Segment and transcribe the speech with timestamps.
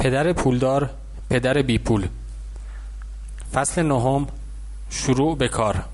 [0.00, 0.90] پدر پولدار
[1.30, 2.08] پدر بی پول.
[3.52, 4.26] فصل نهم
[4.90, 5.84] شروع به کار.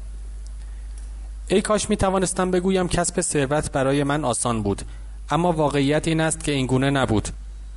[1.48, 4.82] ای کاش می توانستم بگویم کسب ثروت برای من آسان بود
[5.30, 7.28] اما واقعیت این است که این گونه نبود.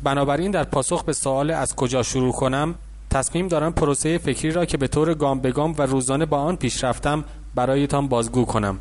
[0.04, 2.76] بنابراین در پاسخ به سوال از کجا شروع کنم
[3.10, 6.56] تصمیم دارم پروسه فکری را که به طور گام به گام و روزانه با آن
[6.56, 7.24] پیش رفتم
[7.56, 8.80] برایتان بازگو کنم.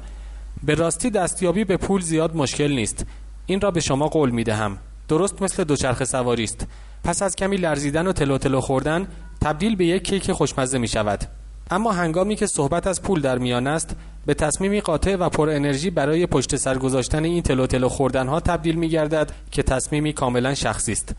[0.62, 3.06] به راستی دستیابی به پول زیاد مشکل نیست.
[3.46, 4.78] این را به شما قول می دهم.
[5.08, 6.66] درست مثل دوچرخه سواری است.
[7.04, 9.08] پس از کمی لرزیدن و تلو تلو خوردن
[9.40, 11.24] تبدیل به یک کیک خوشمزه می شود.
[11.70, 13.96] اما هنگامی که صحبت از پول در میان است
[14.26, 18.40] به تصمیمی قاطع و پر انرژی برای پشت سر گذاشتن این تلو تلو خوردن ها
[18.40, 21.14] تبدیل می گردد که تصمیمی کاملا شخصی است.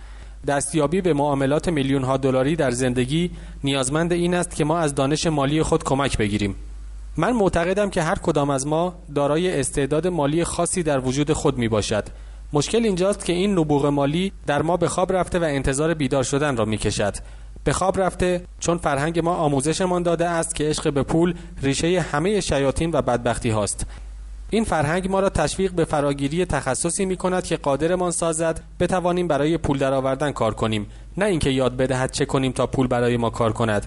[0.47, 3.31] دستیابی به معاملات میلیون ها دلاری در زندگی
[3.63, 6.55] نیازمند این است که ما از دانش مالی خود کمک بگیریم.
[7.17, 11.67] من معتقدم که هر کدام از ما دارای استعداد مالی خاصی در وجود خود می
[11.67, 12.03] باشد.
[12.53, 16.57] مشکل اینجاست که این نبوغ مالی در ما به خواب رفته و انتظار بیدار شدن
[16.57, 17.15] را می کشد
[17.63, 22.41] به خواب رفته چون فرهنگ ما آموزشمان داده است که عشق به پول ریشه همه
[22.41, 23.85] شیاطین و بدبختی هاست.
[24.49, 29.57] این فرهنگ ما را تشویق به فراگیری تخصصی می کند که قادرمان سازد بتوانیم برای
[29.57, 30.87] پول درآوردن کار کنیم.
[31.17, 33.85] نه اینکه یاد بدهد چه کنیم تا پول برای ما کار کند.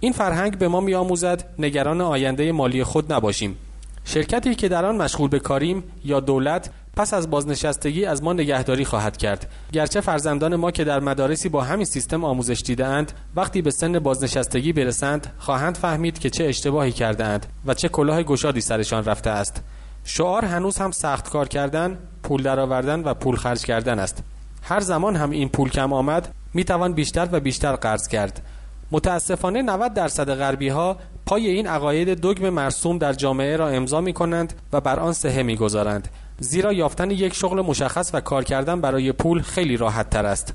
[0.00, 3.56] این فرهنگ به ما می آموزد نگران آینده مالی خود نباشیم.
[4.04, 8.84] شرکتی که در آن مشغول به کاریم یا دولت پس از بازنشستگی از ما نگهداری
[8.84, 9.50] خواهد کرد.
[9.72, 14.72] گرچه فرزندان ما که در مدارسی با همین سیستم آموزش دیدهاند وقتی به سن بازنشستگی
[14.72, 19.62] برسند خواهند فهمید که چه اشتباهی کرده اند و چه کلاه گشادی سرشان رفته است.
[20.04, 24.22] شعار هنوز هم سخت کار کردن پول درآوردن و پول خرج کردن است.
[24.62, 28.42] هر زمان هم این پول کم آمد می توان بیشتر و بیشتر قرض کرد.
[28.90, 34.12] متاسفانه 90 درصد غربی ها پای این عقاید دگم مرسوم در جامعه را امضا می
[34.12, 38.80] کنند و بر آن سهه می گذارند زیرا یافتن یک شغل مشخص و کار کردن
[38.80, 40.54] برای پول خیلی راحت تر است.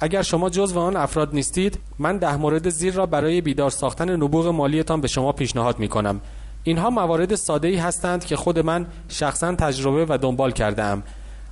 [0.00, 4.46] اگر شما جزو آن افراد نیستید من ده مورد زیر را برای بیدار ساختن نبوغ
[4.46, 6.20] مالیتان به شما پیشنهاد می کنم
[6.64, 11.02] اینها موارد ساده ای هستند که خود من شخصا تجربه و دنبال کرده ام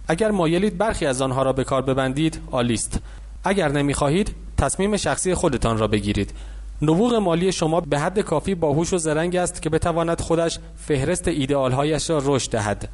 [0.08, 2.98] اگر مایلید برخی از آنها را به کار ببندید عالی است.
[3.44, 6.32] اگر نمی‌خواهید تصمیم شخصی خودتان را بگیرید.
[6.82, 12.10] نبوغ مالی شما به حد کافی باهوش و زرنگ است که بتواند خودش فهرست ایدئالهایش
[12.10, 12.88] را رشد دهد.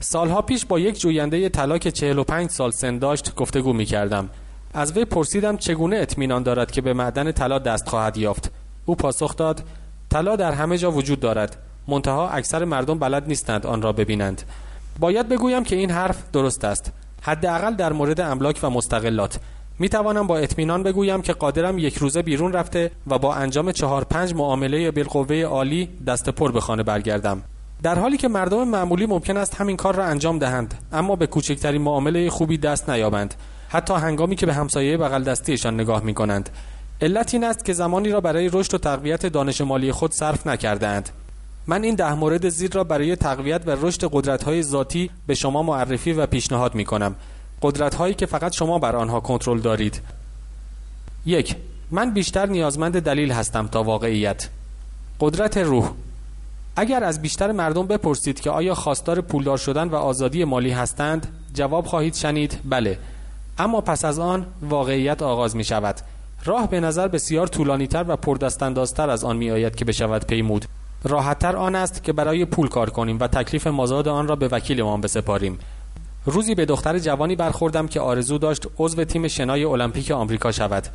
[0.00, 4.28] سالها پیش با یک جوینده طلا که 45 سال سن داشت گفتگو می کردم.
[4.74, 8.50] از وی پرسیدم چگونه اطمینان دارد که به معدن طلا دست خواهد یافت.
[8.86, 9.62] او پاسخ داد
[10.10, 11.56] طلا در همه جا وجود دارد.
[11.88, 14.42] منتها اکثر مردم بلد نیستند آن را ببینند.
[15.00, 16.92] باید بگویم که این حرف درست است.
[17.22, 19.38] حداقل در مورد املاک و مستقلات.
[19.78, 24.04] می توانم با اطمینان بگویم که قادرم یک روزه بیرون رفته و با انجام چهار
[24.04, 27.42] پنج معامله بالقوه عالی دست پر به خانه برگردم.
[27.82, 31.82] در حالی که مردم معمولی ممکن است همین کار را انجام دهند اما به کوچکترین
[31.82, 33.34] معامله خوبی دست نیابند.
[33.68, 36.50] حتی هنگامی که به همسایه بغل دستیشان نگاه می کنند
[37.00, 41.10] علت این است که زمانی را برای رشد و تقویت دانش مالی خود صرف نکردهاند.
[41.66, 45.62] من این ده مورد زیر را برای تقویت و رشد قدرت های ذاتی به شما
[45.62, 47.14] معرفی و پیشنهاد می کنم
[47.62, 50.00] قدرت هایی که فقط شما بر آنها کنترل دارید.
[51.26, 51.56] یک
[51.90, 54.48] من بیشتر نیازمند دلیل هستم تا واقعیت.
[55.20, 55.90] قدرت روح.
[56.76, 61.86] اگر از بیشتر مردم بپرسید که آیا خواستار پولدار شدن و آزادی مالی هستند جواب
[61.86, 62.98] خواهید شنید بله.
[63.58, 65.96] اما پس از آن واقعیت آغاز می شود.
[66.44, 70.64] راه به نظر بسیار طولانی تر و پردستاندازتر از آن می آید که بشود پیمود.
[71.04, 75.00] راحتتر آن است که برای پول کار کنیم و تکلیف مازاد آن را به وکیلمان
[75.00, 75.58] بسپاریم.
[76.26, 80.86] روزی به دختر جوانی برخوردم که آرزو داشت عضو تیم شنای المپیک آمریکا شود.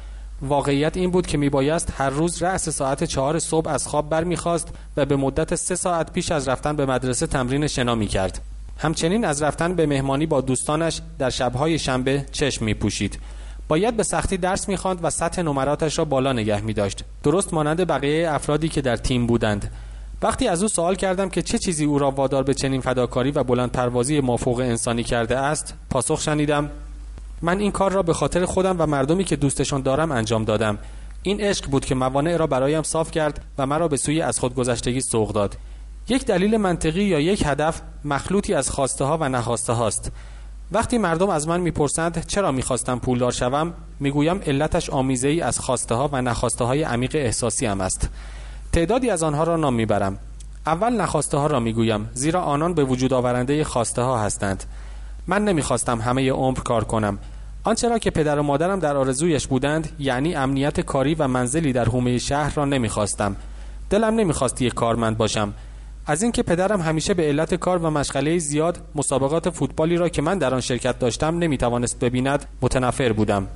[0.42, 5.06] واقعیت این بود که میبایست هر روز رأس ساعت چهار صبح از خواب برمیخواست و
[5.06, 8.42] به مدت سه ساعت پیش از رفتن به مدرسه تمرین شنا می‌کرد.
[8.78, 13.20] همچنین از رفتن به مهمانی با دوستانش در شبهای شنبه چشم میپوشید.
[13.68, 17.04] باید به سختی درس می‌خواند و سطح نمراتش را بالا نگه میداشت.
[17.24, 19.72] درست مانند بقیه افرادی که در تیم بودند.
[20.22, 23.44] وقتی از او سوال کردم که چه چیزی او را وادار به چنین فداکاری و
[23.44, 26.70] بلند پروازی مافوق انسانی کرده است پاسخ شنیدم
[27.42, 30.78] من این کار را به خاطر خودم و مردمی که دوستشان دارم انجام دادم.
[31.24, 35.02] این عشق بود که موانع را برایم صاف کرد و مرا به سوی از خودگذشتگی
[35.02, 35.58] سوق داد.
[36.10, 40.12] یک دلیل منطقی یا یک هدف مخلوطی از خواسته ها و نخواسته هاست.
[40.72, 45.96] وقتی مردم از من می‌پرسند چرا می‌خواستم پولدار شوم؟ می‌گویم علتش آمیزه ای از خواسته
[45.96, 48.10] ها و نخواسته های عمیق احساسی هم است.
[48.74, 50.18] تعدادی از آنها را نام می‌برم.
[50.66, 54.64] اول نخواسته ها را می‌گویم زیرا آنان به وجود آورنده خواسته ها هستند.
[55.28, 57.18] من نمی‌خواستم همه عمر کار کنم.
[57.64, 61.86] آنچه را که پدر و مادرم در آرزویش بودند یعنی امنیت کاری و منزلی در
[61.86, 63.36] حومه شهر را نمی‌خواستم.
[63.90, 65.54] دلم نمی‌خواست یک کارمند باشم.
[66.06, 70.38] از اینکه پدرم همیشه به علت کار و مشغله زیاد مسابقات فوتبالی را که من
[70.38, 73.48] در آن شرکت داشتم نمی‌توانست ببیند متنفر بودم.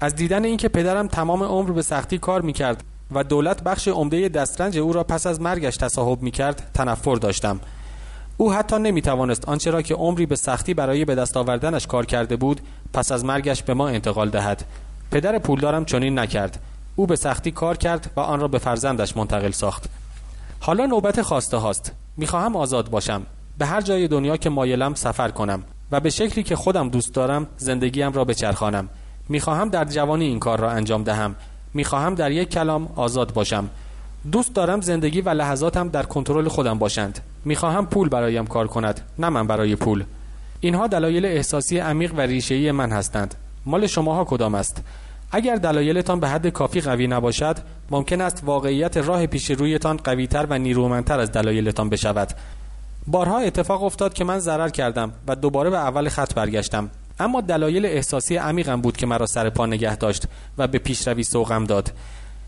[0.00, 4.78] از دیدن اینکه پدرم تمام عمر به سختی کار می‌کرد و دولت بخش عمده دسترنج
[4.78, 7.60] او را پس از مرگش تصاحب می‌کرد تنفر داشتم.
[8.36, 12.36] او حتی نمی‌توانست آنچه را که عمری به سختی برای به دست آوردنش کار کرده
[12.36, 12.60] بود
[12.92, 14.64] پس از مرگش به ما انتقال دهد.
[15.10, 16.58] پدر پولدارم چنین نکرد.
[16.96, 19.84] او به سختی کار کرد و آن را به فرزندش منتقل ساخت.
[20.60, 21.92] حالا نوبت خواسته هاست.
[22.16, 23.22] می‌خواهم آزاد باشم.
[23.58, 25.62] به هر جای دنیا که مایلم سفر کنم
[25.92, 28.88] و به شکلی که خودم دوست دارم زندگیم را بچرخانم.
[29.28, 31.34] می‌خواهم در جوانی این کار را انجام دهم.
[31.74, 33.68] می‌خواهم در یک کلام آزاد باشم.
[34.32, 37.20] دوست دارم زندگی و لحظاتم در کنترل خودم باشند.
[37.44, 40.04] می‌خواهم پول برایم کار کند نه من برای پول.
[40.60, 43.34] اینها دلایل احساسی عمیق و ریشه‌ای من هستند.
[43.66, 44.82] مال شماها کدام است؟
[45.32, 47.56] اگر دلایلتان به حد کافی قوی نباشد
[47.90, 52.28] ممکن است واقعیت راه پیش رویتان قویتر و نیرومندتر از دلایلتان بشود.
[53.06, 56.90] بارها اتفاق افتاد که من ضرر کردم و دوباره به اول خط برگشتم.
[57.20, 60.24] اما دلایل احساسی عمیقم بود که مرا سر پا نگه داشت
[60.58, 61.92] و به پیشروی سوقم داد.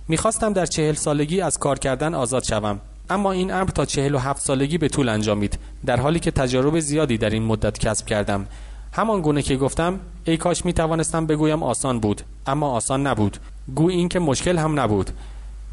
[0.08, 2.80] می‌خواستم در چهل سالگی از کار کردن آزاد شوم
[3.10, 6.80] اما این امر تا چهل و هفت سالگی به طول انجامید در حالی که تجارب
[6.80, 8.46] زیادی در این مدت کسب کردم.
[8.92, 13.36] همان گونه که گفتم ای کاش می توانستم بگویم آسان بود اما آسان نبود.
[13.74, 15.10] گو این که مشکل هم نبود.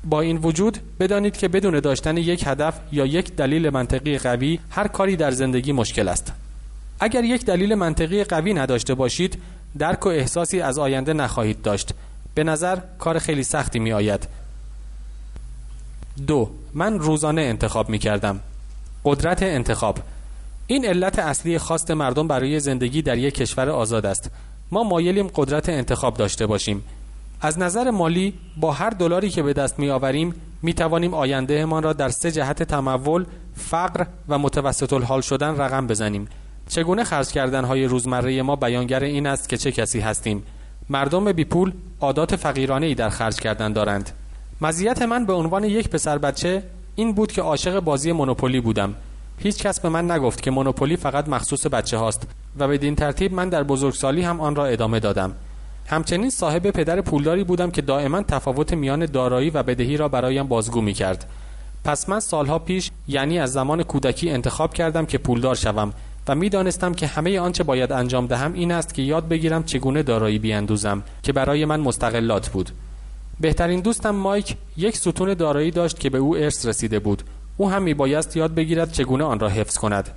[0.04, 4.88] با این وجود بدانید که بدون داشتن یک هدف یا یک دلیل منطقی قوی هر
[4.88, 6.34] کاری در زندگی مشکل است.
[7.00, 9.42] اگر یک دلیل منطقی قوی نداشته باشید
[9.78, 11.94] درک و احساسی از آینده نخواهید داشت.
[12.36, 14.28] به نظر کار خیلی سختی می آید.
[16.28, 18.40] دو من روزانه انتخاب می کردم.
[19.06, 20.00] قدرت انتخاب.
[20.68, 24.31] این علت اصلی خواست مردم برای زندگی در یک کشور آزاد است.
[24.72, 26.84] ما مایلیم قدرت انتخاب داشته باشیم.
[27.42, 32.10] از نظر مالی با هر دلاری که به دست می آوریم می توانیم را در
[32.10, 33.25] سه جهت تمول،
[33.56, 36.28] فقر و متوسط الحال شدن رقم بزنیم.
[36.69, 40.44] چگونه خرج کردن های روزمره ما بیانگر این است که چه کسی هستیم؟
[40.89, 41.71] مردم بی پول
[42.01, 44.10] عادات فقیرانه ای در خرج کردن دارند.
[44.62, 46.63] مزیت من به عنوان یک پسر بچه
[46.95, 48.95] این بود که عاشق بازی مونوپولی بودم.
[49.38, 52.27] هیچ کس به من نگفت که مونوپولی فقط مخصوص بچه هاست
[52.60, 55.31] و بدین ترتیب من در بزرگسالی هم آن را ادامه دادم.
[55.88, 60.81] همچنین صاحب پدر پولداری بودم که دائما تفاوت میان دارایی و بدهی را برایم بازگو
[60.81, 61.30] می کرد.
[61.83, 65.94] پس من سالها پیش یعنی از زمان کودکی انتخاب کردم که پولدار شوم
[66.30, 70.40] و می‌دانستم که همه آنچه باید انجام دهم این است که یاد بگیرم چگونه دارایی
[70.40, 72.70] بیاندوزم که برای من مستقلات بود.
[73.40, 77.24] بهترین دوستم مایک یک ستون دارایی داشت که به او ارث رسیده بود.
[77.58, 80.10] او هم میبایست یاد بگیرد چگونه آن را حفظ کند.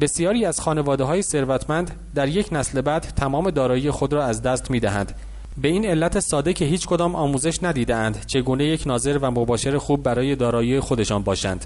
[0.00, 4.70] بسیاری از خانواده های ثروتمند در یک نسل بعد تمام دارایی خود را از دست
[4.70, 5.14] می دهند.
[5.62, 10.02] به این علت ساده که هیچ کدام آموزش ندیدند چگونه یک ناظر و مباشر خوب
[10.02, 11.64] برای دارایی خودشان باشند.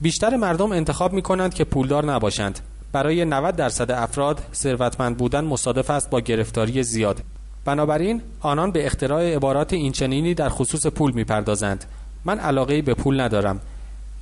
[0.00, 2.60] بیشتر مردم انتخاب می کنند که پولدار نباشند.
[2.94, 7.22] برای 90 درصد افراد ثروتمند بودن مصادف است با گرفتاری زیاد.
[7.64, 11.84] بنابراین آنان به اختراع عبارات اینچنینی در خصوص پول می‌پردازند.
[12.24, 13.60] من علاقه به پول ندارم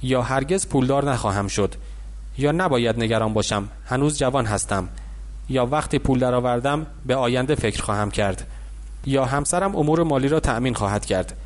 [0.02, 1.74] یا هرگز پولدار نخواهم شد.
[2.38, 4.88] یا نباید نگران باشم هنوز جوان هستم
[5.48, 8.46] یا وقتی پول درآوردم به آینده فکر خواهم کرد
[9.06, 11.36] یا همسرم امور مالی را تأمین خواهد کرد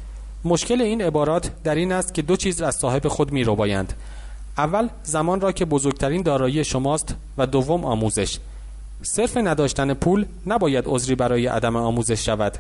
[0.45, 3.93] مشکل این عبارات در این است که دو چیز از صاحب خود می رو بایند.
[4.59, 8.39] اول زمان را که بزرگترین دارایی شماست و دوم آموزش.
[9.03, 12.59] صرف نداشتن پول نباید عذری برای عدم آموزش شود.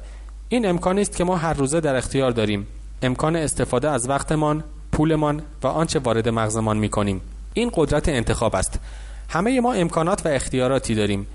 [0.48, 2.66] این امکانی است که ما هر روزه در اختیار داریم.
[3.02, 7.20] امکان استفاده از وقتمان پولمان و آنچه وارد مغزمان می کنیم
[7.54, 8.80] این قدرت انتخاب است.
[9.28, 11.26] همه ما امکانات و اختیاراتی داریم.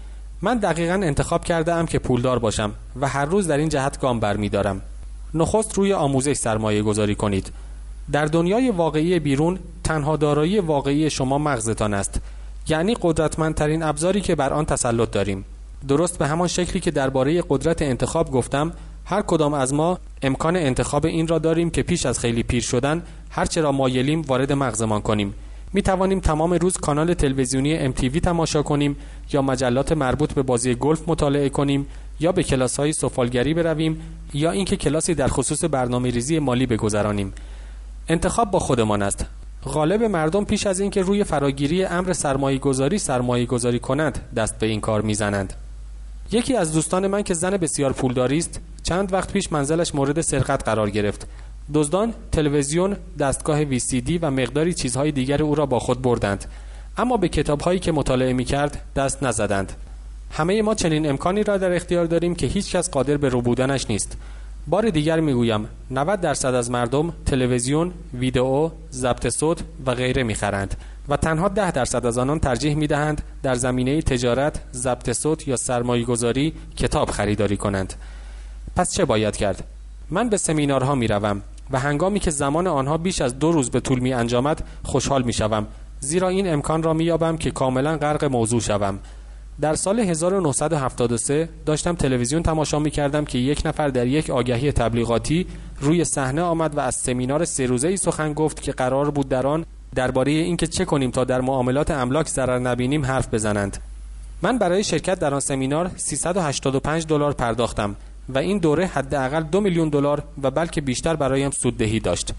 [0.42, 2.72] من دقیقا انتخاب کرده ام که پولدار باشم
[3.02, 4.82] و هر روز در این جهت گام برمیدارم.
[5.34, 7.52] نخست روی آموزش سرمایه گذاری کنید.
[8.12, 12.22] در دنیای واقعی بیرون تنها دارایی واقعی شما مغزتان است.
[12.68, 15.46] یعنی قدرتمندترین ابزاری که بر آن تسلط داریم.
[15.88, 18.72] درست به همان شکلی که درباره قدرت انتخاب گفتم
[19.06, 23.04] هر کدام از ما امکان انتخاب این را داریم که پیش از خیلی پیر شدن
[23.30, 25.34] هرچه را مایلیم وارد مغزمان کنیم.
[25.74, 28.96] می توانیم تمام روز کانال تلویزیونی MTV تماشا کنیم
[29.34, 31.88] یا مجلات مربوط به بازی گلف مطالعه کنیم
[32.20, 34.02] یا به کلاس های سفالگری برویم
[34.34, 37.34] یا اینکه کلاسی در خصوص برنامه ریزی مالی بگذرانیم.
[38.08, 39.26] انتخاب با خودمان است.
[39.64, 44.68] غالب مردم پیش از اینکه روی فراگیری امر سرمایه گذاری سرمایه گذاری کنند دست به
[44.68, 45.54] این کار می‌زنند.
[46.32, 50.64] یکی از دوستان من که زن بسیار پولداری است چند وقت پیش منزلش مورد سرقت
[50.64, 51.28] قرار گرفت.
[51.74, 56.46] دزدان تلویزیون دستگاه وی و مقداری چیزهای دیگر او را با خود بردند.
[56.98, 59.74] اما به کتابهایی که مطالعه می کرد دست نزدند.
[60.32, 64.18] همه ما چنین امکانی را در اختیار داریم که هیچ کس قادر به روبودنش نیست.
[64.68, 70.76] بار دیگر می‌گویم 90 درصد از مردم تلویزیون، ویدئو، ضبط صوت و غیره می‌خرند
[71.10, 76.06] و تنها 10 درصد از آنان ترجیح می‌دهند در زمینه تجارت، ضبط صوت یا سرمایه
[76.06, 77.94] گذاری کتاب خریداری کنند.
[78.76, 79.64] پس چه باید کرد
[80.10, 81.42] من به سمینارها می روم
[81.72, 85.34] و هنگامی که زمان آنها بیش از دو روز به طول می انجامد خوشحال می
[85.34, 85.68] شوم
[86.00, 89.00] زیرا این امکان را می که کاملا غرق موضوع شوم
[89.62, 95.48] در سال 1973 داشتم تلویزیون تماشا می کردم که یک نفر در یک آگهی تبلیغاتی
[95.80, 99.48] روی صحنه آمد و از سمینار سه روزه ای سخن گفت که قرار بود در
[99.48, 99.66] آن
[99.96, 103.78] درباره اینکه چه کنیم تا در معاملات املاک ضرر نبینیم حرف بزنند.
[104.42, 107.96] من برای شرکت در آن سمینار 385 دلار پرداختم
[108.30, 112.34] و این دوره حداقل دو میلیون دلار و بلکه بیشتر برایم سوددهی داشت.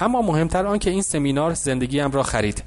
[0.00, 2.62] اما مهمتر آن که این سمینار زندگیم را خرید.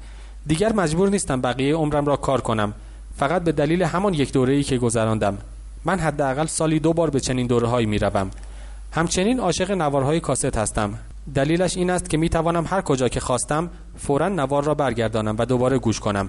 [0.46, 2.74] دیگر مجبور نیستم بقیه عمرم را کار کنم.
[3.22, 5.38] فقط به دلیل همان یک دوره ای که گذراندم.
[5.84, 8.30] من حداقل سالی دو بار به چنین دوره هایی می روم.
[8.92, 10.94] همچنین عاشق نوارهای کاست هستم.
[11.34, 15.44] دلیلش این است که می توانم هر کجا که خواستم فورا نوار را برگردانم و
[15.44, 16.28] دوباره گوش کنم.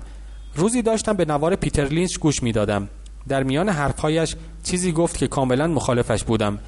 [0.55, 2.87] روزی داشتم به نوار پیتر لینچ گوش می دادم.
[3.27, 6.59] در میان حرفهایش چیزی گفت که کاملا مخالفش بودم.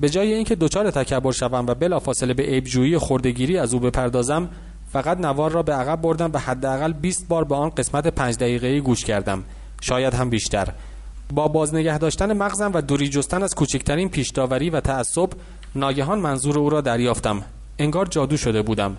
[0.00, 4.48] به جای اینکه دچار تکبر شوم و بلافاصله به عیبجویی خوردگیری از او بپردازم
[4.92, 8.80] فقط نوار را به عقب بردم و حداقل 20 بار به آن قسمت پنج دقیقه‌ای
[8.80, 9.44] گوش کردم.
[9.84, 10.68] شاید هم بیشتر.
[11.32, 15.30] با بازنگه داشتن مغزم و دوری جستن از کوچکترین پیشداوری و تعصب
[15.74, 17.42] ناگهان منظور او را دریافتم.
[17.78, 18.96] انگار جادو شده بودم.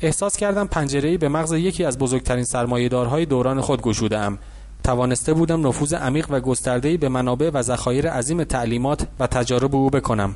[0.00, 4.38] احساس کردم پنجره‌ای به مغز یکی از بزرگترین سرمایه‌دارهای دوران خود گشوده‌ام.
[4.84, 9.90] توانسته بودم نفوذ عمیق و گسترده‌ای به منابع و ذخایر عظیم تعلیمات و تجارب او
[9.90, 10.34] بکنم.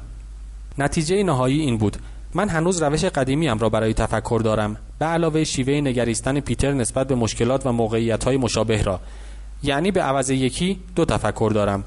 [0.79, 1.97] نتیجه نهایی این بود.
[2.35, 4.77] من هنوز روش قدیمیم را برای تفکر دارم.
[4.99, 9.01] به علاوه شیوه نگریستن پیتر نسبت به مشکلات و موقعیت‌های مشابه را.
[9.63, 11.85] یعنی به عوض یکی دو تفکر دارم.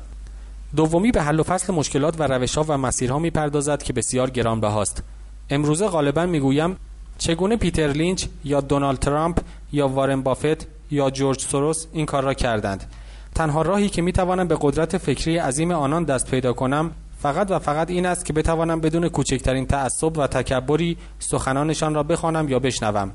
[0.76, 5.04] دومی به حل و فصل مشکلات و روشها و مسیرها می‌پردازد که بسیار گرانبهاست.
[5.50, 6.78] امروزه غالبا می‌گویم
[7.18, 9.40] چگونه پیتر لینچ یا دونالد ترامپ
[9.72, 12.94] یا وارن بافت یا جورج سوروس این کار را کردند.
[13.36, 17.90] تنها راهی که می‌توانم به قدرت فکری عظیم آنان دست پیدا کنم فقط و فقط
[17.90, 23.12] این است که بتوانم بدون کوچکترین تعصب و تکبری سخنانشان را بخوانم یا بشنوم.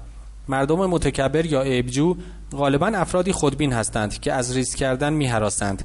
[0.49, 2.17] مردم متکبر یا عیبجو
[2.53, 5.85] غالبا افرادی خودبین هستند که از ریسک کردن میهراسند.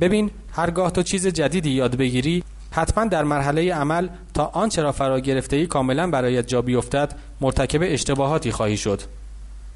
[0.00, 5.20] ببین هرگاه تو چیز جدیدی یاد بگیری حتما در مرحله عمل تا آنچه را فرا
[5.20, 9.00] گرفته ای کاملا برایت جا بیفتد مرتکب اشتباهاتی خواهی شد.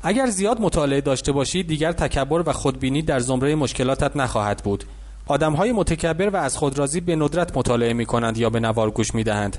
[0.03, 4.85] اگر زیاد مطالعه داشته باشی دیگر تکبر و خودبینی در زمره مشکلاتت نخواهد بود.
[5.27, 9.25] آدمهای متکبر و از خودرازی به ندرت مطالعه می کنند یا به نوار گوش می
[9.25, 9.57] دهند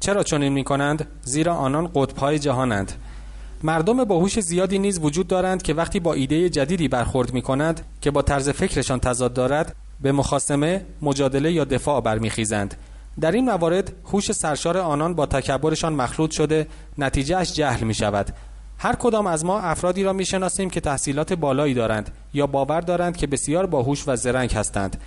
[0.00, 2.92] چرا چنین می کنند زیرا آنان قطبهای جهانند.
[3.62, 8.10] مردم باهوش زیادی نیز وجود دارند که وقتی با ایده جدیدی برخورد می کنند که
[8.10, 12.74] با طرز فکرشان تضاد دارد به مخاسمه، مجادله یا دفاع برمیخیزند.
[13.20, 16.66] در این موارد هوش سرشار آنان با تکبرشان مخلوط شده
[16.98, 18.34] نتیجهش جهل می شود.
[18.78, 23.26] هر کدام از ما افرادی را می‌شناسیم که تحصیلات بالایی دارند یا باور دارند که
[23.26, 25.00] بسیار باهوش و زرنگ هستند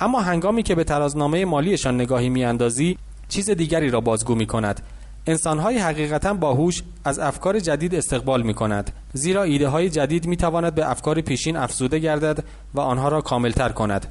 [0.00, 2.98] اما هنگامی که به ترازنامه مالیشان نگاهی میاندازی
[3.28, 4.80] چیز دیگری را بازگو می کند
[5.28, 10.74] انسانهای حقیقتا باهوش از افکار جدید استقبال می کند زیرا ایده های جدید می تواند
[10.74, 12.44] به افکار پیشین افزوده گردد
[12.74, 14.06] و آنها را کاملتر کند.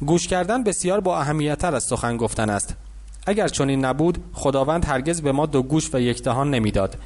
[0.00, 2.74] گوش کردن بسیار با اهمیتتر از سخن گفتن است.
[3.26, 6.96] اگر چنین نبود خداوند هرگز به ما دو گوش و یک دهان نمی‌داد.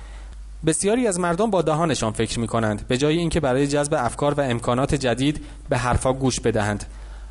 [0.66, 4.40] بسیاری از مردم با دهانشان فکر می کنند به جای اینکه برای جذب افکار و
[4.40, 6.84] امکانات جدید به حرفا گوش بدهند.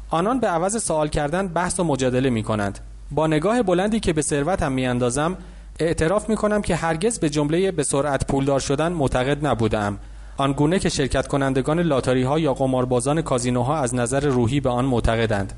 [0.10, 2.80] آنان به عوض سوال کردن بحث و مجادله می کنند
[3.12, 5.38] با نگاه بلندی که به ثروتم می اندازم
[5.82, 9.98] اعتراف می کنم که هرگز به جمله به سرعت پولدار شدن معتقد نبودم.
[10.38, 15.54] آنگونه که شرکت کنندگان لاتاری ها یا قماربازان کازینوها از نظر روحی به آن معتقدند.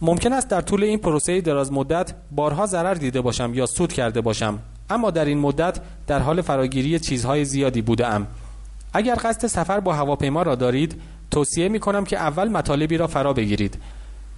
[0.00, 4.20] ممکن است در طول این پروسه دراز مدت بارها ضرر دیده باشم یا سود کرده
[4.20, 4.58] باشم
[4.90, 8.26] اما در این مدت در حال فراگیری چیزهای زیادی بودم
[8.92, 13.32] اگر قصد سفر با هواپیما را دارید توصیه می کنم که اول مطالبی را فرا
[13.32, 13.78] بگیرید.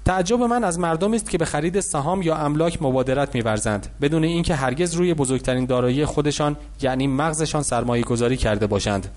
[0.04, 4.54] تعجب من از مردمی است که به خرید سهام یا املاک مبادرت می‌ورزند بدون اینکه
[4.54, 9.08] هرگز روی بزرگترین دارایی خودشان یعنی مغزشان سرمایه گذاری کرده باشند.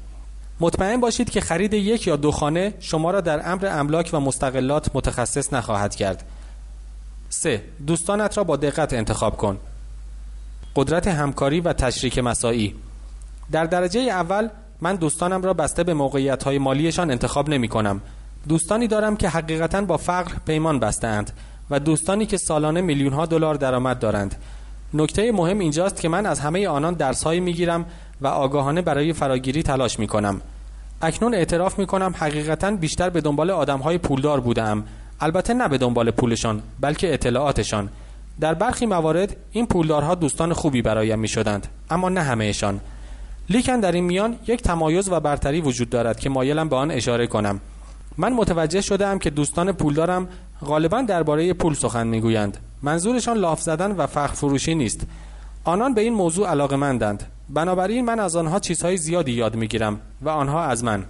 [0.60, 4.90] مطمئن باشید که خرید یک یا دو خانه شما را در امر املاک و مستقلات
[4.94, 6.24] متخصص نخواهد کرد.
[7.30, 7.62] 3.
[7.88, 9.58] دوستانت را با دقت انتخاب کن.
[10.76, 12.76] قدرت همکاری و تشریک مساعی.
[13.52, 14.50] در درجه اول
[14.82, 18.02] من دوستانم را بسته به موقعیت های مالیشان انتخاب نمی کنم
[18.48, 21.32] دوستانی دارم که حقیقتا با فقر پیمان بستند
[21.70, 24.36] و دوستانی که سالانه میلیون ها دلار درآمد دارند.
[24.94, 27.86] نکته مهم اینجاست که من از همه آنان درسهایی می‌گیرم
[28.22, 30.42] و آگاهانه برای فراگیری تلاش می کنم
[31.02, 34.84] اکنون اعتراف می کنم حقیقتا بیشتر به دنبال آدم های پولدار بودم
[35.22, 37.90] البته نه به دنبال پولشان بلکه اطلاعاتشان.
[38.40, 42.80] در برخی موارد این پولدارها دوستان خوبی برایم می شدند اما نه همهشان.
[43.50, 47.28] لیکن در این میان یک تمایز و برتری وجود دارد که مایلم به آن اشاره
[47.28, 47.60] کنم.
[48.18, 50.28] من متوجه شدم که دوستان پولدارم
[50.66, 52.58] غالبا درباره پول سخن می‌گویند.
[52.82, 55.02] منظورشان لاف زدن و فخر فروشی نیست.
[55.64, 60.30] آنان به این موضوع علاقه مندند بنابراین من از آنها چیزهای زیادی یاد می‌گیرم و
[60.30, 61.04] آنها از من.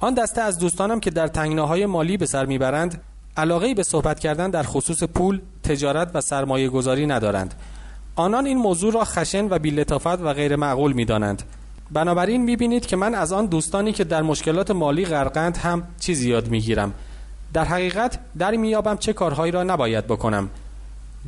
[0.00, 3.02] آن دسته از دوستانم که در تنگناهای مالی به سر می‌برند
[3.36, 7.54] علاقه به صحبت کردن در خصوص پول، تجارت و سرمایه گذاری ندارند.
[8.16, 11.42] آنان این موضوع را خشن و بیلتافت و غیر معقول می دانند.
[11.90, 16.30] بنابراین می بینید که من از آن دوستانی که در مشکلات مالی غرقند هم چیزی
[16.30, 16.92] یاد می گیرم.
[17.52, 20.50] در حقیقت در میابم چه کارهایی را نباید بکنم.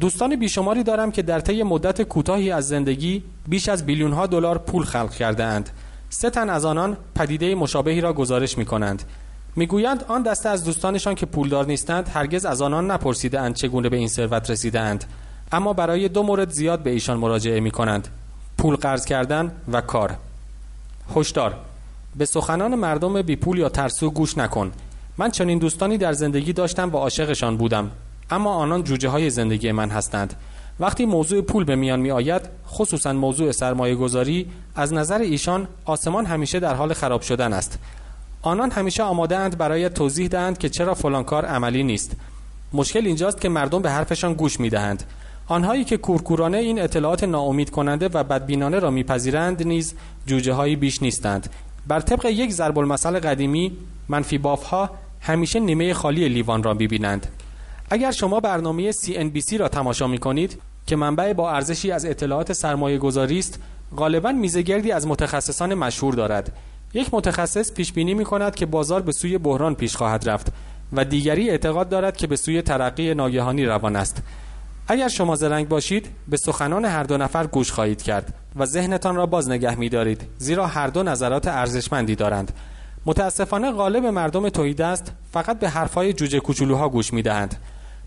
[0.00, 4.58] دوستان بیشماری دارم که در طی مدت کوتاهی از زندگی بیش از بیلیون ها دلار
[4.58, 5.70] پول خلق کرده اند.
[6.10, 9.02] سه تن از آنان پدیده مشابهی را گزارش می کنند.
[9.56, 13.96] می‌گویند آن دسته از دوستانشان که پولدار نیستند هرگز از آنان نپرسیده اند چگونه به
[13.96, 15.04] این ثروت اند.
[15.52, 18.08] اما برای دو مورد زیاد به ایشان مراجعه می کنند
[18.58, 20.16] پول قرض کردن و کار
[21.16, 21.54] هشدار.
[22.16, 24.72] به سخنان مردم بی پول یا ترسو گوش نکن.
[25.18, 27.90] من چنین دوستانی در زندگی داشتم و عاشقشان بودم.
[28.30, 30.34] اما آنان جوجه های زندگی من هستند.
[30.80, 34.46] وقتی موضوع پول به میان می آید خصوصا موضوع سرمایه گذاری
[34.76, 37.78] از نظر ایشان آسمان همیشه در حال خراب شدن است.
[38.42, 42.16] آنان همیشه آماده اند برای توضیح دهند که چرا فلان کار عملی نیست.
[42.72, 45.04] مشکل اینجاست که مردم به حرفشان گوش می دهند
[45.49, 49.95] آنهایی که کورکورانه این اطلاعات ناامید کننده و بدبینانه را میپذیرند نیز
[50.26, 51.50] جوجه هایی بیش نیستند.
[51.87, 53.73] بر طبق یک ضرب المثل قدیمی
[54.09, 54.37] منفی
[54.71, 54.90] ها
[55.21, 57.26] همیشه نیمه خالی لیوان را می‌بینند.
[57.90, 62.99] اگر شما برنامه CNBC را تماشا می کنید که منبع با ارزشی از اطلاعات سرمایه
[62.99, 63.61] گذاری است
[63.97, 66.52] غالبا میزگردی از متخصصان مشهور دارد.
[66.95, 70.52] یک متخصص پیش بینی می کند که بازار به سوی بحران پیش خواهد رفت
[70.93, 74.23] و دیگری اعتقاد دارد که به سوی ترقی ناگهانی روان است.
[74.90, 79.26] اگر شما زرنگ باشید به سخنان هر دو نفر گوش خواهید کرد و ذهنتان را
[79.26, 82.52] باز نگه می دارید زیرا هر دو نظرات ارزشمندی دارند.
[83.07, 87.57] متاسفانه غالب مردم توحید است فقط به حرفهای جوجه کوچولوها گوش می دهند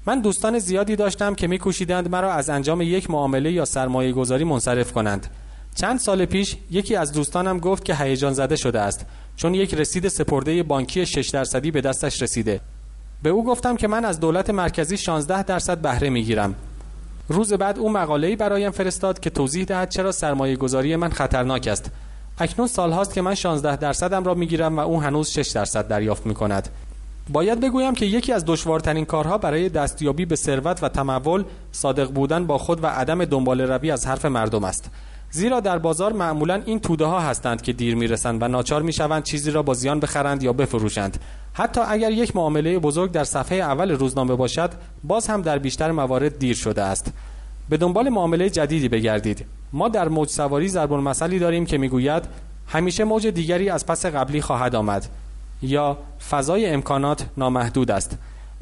[0.05, 4.91] من دوستان زیادی داشتم که میکوشیدند مرا از انجام یک معامله یا سرمایه گذاری منصرف
[4.91, 5.27] کنند.
[5.75, 9.05] چند سال پیش یکی از دوستانم گفت که هیجان زده شده است
[9.35, 12.61] چون یک رسید سپرده بانکی 6 درصدی به دستش رسیده.
[13.23, 16.55] به او گفتم که من از دولت مرکزی 16 درصد بهره می‌گیرم.
[17.31, 21.91] روز بعد او مقاله‌ای برایم فرستاد که توضیح دهد چرا سرمایه گذاری من خطرناک است.
[22.39, 26.33] اکنون سالهاست که من 16 درصدم را می‌گیرم و او هنوز 6 درصد دریافت می
[26.33, 26.69] کند
[27.29, 32.45] باید بگویم که یکی از دشوارترین کارها برای دستیابی به ثروت و تمول صادق بودن
[32.45, 34.89] با خود و عدم دنبال روی از حرف مردم است.
[35.31, 39.51] زیرا در بازار معمولا این توده ها هستند که دیر می‌رسند و ناچار می‌شوند چیزی
[39.51, 41.17] را با زیان بخرند یا بفروشند.
[41.53, 44.71] حتی اگر یک معامله بزرگ در صفحه اول روزنامه باشد
[45.03, 47.13] باز هم در بیشتر موارد دیر شده است.
[47.69, 49.45] به دنبال معامله جدیدی بگردید.
[49.73, 52.23] ما در موج سواری ضرب المثلی داریم که می‌گوید
[52.67, 55.07] همیشه موج دیگری از پس قبلی خواهد آمد
[55.61, 55.97] یا
[56.29, 58.17] فضای امکانات نامحدود است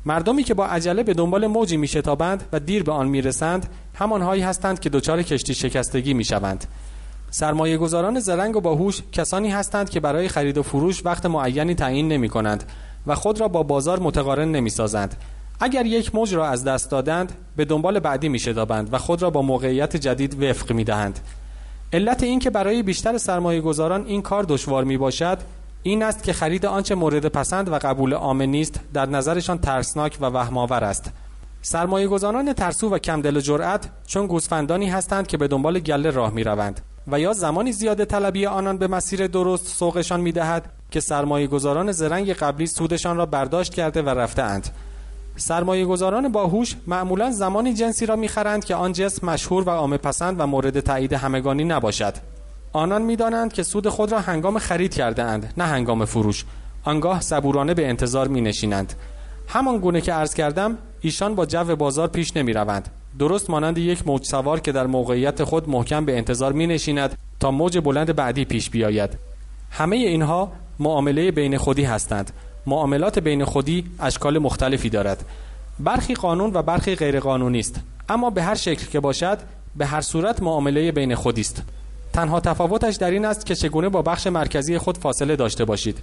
[0.05, 4.79] مردمی که با عجله به دنبال موجی میشتابند و دیر به آن می‌رسند همانهایی هستند
[4.79, 6.65] که دچار کشتی شکستگی می‌شوند
[7.31, 12.07] سرمایه گذاران زرنگ و باهوش کسانی هستند که برای خرید و فروش وقت معینی تعیین
[12.07, 12.63] نمی کنند
[13.07, 15.15] و خود را با بازار متقارن نمی سازند.
[15.59, 19.29] اگر یک موج را از دست دادند به دنبال بعدی می شدابند و خود را
[19.29, 21.19] با موقعیت جدید وفق می دهند.
[21.93, 25.37] علت این که برای بیشتر سرمایه گذاران این کار دشوار می باشد
[25.83, 30.25] این است که خرید آنچه مورد پسند و قبول عام نیست در نظرشان ترسناک و
[30.25, 31.11] وهمآور است.
[31.61, 36.09] سرمایه گذاران ترسو و کم دل و جرأت چون گوسفندانی هستند که به دنبال گله
[36.09, 40.71] راه می روند و یا زمانی زیاده طلبی آنان به مسیر درست سوقشان می دهد
[40.91, 44.69] که سرمایه گذاران زرنگ قبلی سودشان را برداشت کرده و رفته اند.
[45.35, 50.39] سرمایه گذاران باهوش معمولا زمانی جنسی را می‌خرند که آن جنس مشهور و عامه پسند
[50.39, 52.13] و مورد تایید همگانی نباشد.
[52.73, 56.45] آنان می‌دانند که سود خود را هنگام خرید کرده اند نه هنگام فروش.
[56.83, 58.93] آنگاه صبورانه به انتظار می نشینند
[59.47, 64.07] همان گونه که عرض کردم ایشان با جو بازار پیش نمی روند درست مانند یک
[64.07, 68.45] موج سوار که در موقعیت خود محکم به انتظار می نشیند تا موج بلند بعدی
[68.45, 69.17] پیش بیاید.
[69.71, 72.31] همه اینها معامله بین خودی هستند.
[72.65, 75.25] معاملات بین خودی اشکال مختلفی دارد.
[75.79, 77.79] برخی قانون و برخی غیر قانونی است.
[78.09, 79.37] اما به هر شکل که باشد
[79.75, 81.63] به هر صورت معامله بین خودی است.
[82.13, 85.97] تنها تفاوتش در این است که چگونه با بخش مرکزی خود فاصله داشته باشید.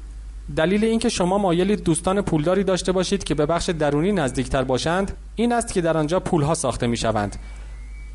[0.57, 5.53] دلیل اینکه شما مایلید دوستان پولداری داشته باشید که به بخش درونی نزدیکتر باشند این
[5.53, 7.37] است که در آنجا پولها ساخته می شوند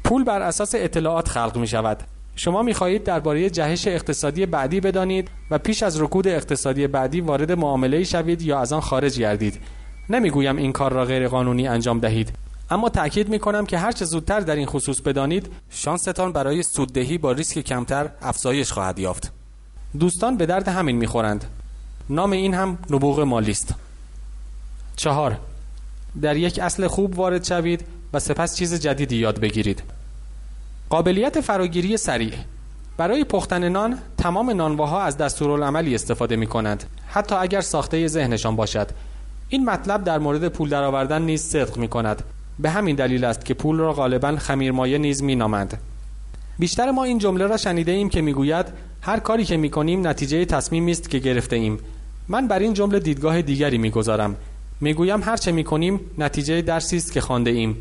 [0.03, 2.03] پول بر اساس اطلاعات خلق می شود
[2.35, 7.51] شما می خواهید درباره جهش اقتصادی بعدی بدانید و پیش از رکود اقتصادی بعدی وارد
[7.51, 9.59] معامله شوید یا از آن خارج گردید.
[10.09, 12.31] نمی‌گویم این کار را غیر قانونی انجام دهید.
[12.71, 17.31] اما تاکید می کنم که هرچه زودتر در این خصوص بدانید شانستان برای سوددهی با
[17.31, 19.31] ریسک کمتر افزایش خواهد یافت.
[19.99, 21.45] دوستان به درد همین می‌خورند.
[22.09, 23.73] نام این هم نبوغ مالی است
[24.95, 25.37] چهار
[26.21, 29.83] در یک اصل خوب وارد شوید و سپس چیز جدیدی یاد بگیرید.
[30.89, 32.33] قابلیت فراگیری سریع.
[32.97, 38.89] برای پختن نان تمام نانواها از دستورالعملی استفاده می کنند حتی اگر ساخته ذهنشان باشد.
[39.49, 42.23] این مطلب در مورد پول درآوردن نیز صدق می کند
[42.59, 45.77] به همین دلیل است که پول را غالبا خمیرمایه نیز می نامند
[46.59, 48.65] بیشتر ما این جمله را شنیده ایم که می‌گوید
[49.01, 51.79] هر کاری که می کنیم نتیجه تصمیمی است که گرفته ایم
[52.27, 54.35] من بر این جمله دیدگاه دیگری می‌گذارم.
[54.81, 57.77] می‌گویم هر چه می‌کنیم نتیجه درسی است که خوانده ایم